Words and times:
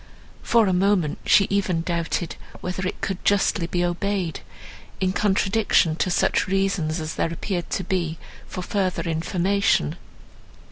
For 0.41 0.65
a 0.65 0.73
moment, 0.73 1.19
she 1.27 1.45
even 1.51 1.81
doubted, 1.83 2.35
whether 2.59 2.87
it 2.87 3.01
could 3.01 3.23
justly 3.23 3.67
be 3.67 3.85
obeyed, 3.85 4.39
in 4.99 5.13
contradiction 5.13 5.95
to 5.97 6.09
such 6.09 6.47
reasons 6.47 6.99
as 6.99 7.13
there 7.13 7.31
appeared 7.31 7.69
to 7.69 7.83
be 7.83 8.17
for 8.47 8.63
further 8.63 9.03
information. 9.03 9.97